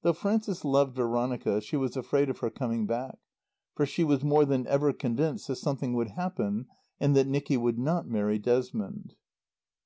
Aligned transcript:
Though 0.00 0.14
Frances 0.14 0.64
loved 0.64 0.94
Veronica 0.96 1.60
she 1.60 1.76
was 1.76 1.94
afraid 1.94 2.30
of 2.30 2.38
her 2.38 2.48
coming 2.48 2.86
back. 2.86 3.18
For 3.74 3.84
she 3.84 4.02
was 4.02 4.24
more 4.24 4.46
than 4.46 4.66
ever 4.66 4.94
convinced 4.94 5.46
that 5.48 5.56
something 5.56 5.92
would 5.92 6.12
happen 6.12 6.68
and 6.98 7.14
that 7.16 7.26
Nicky 7.28 7.58
would 7.58 7.78
not 7.78 8.08
marry 8.08 8.38
Desmond. 8.38 9.14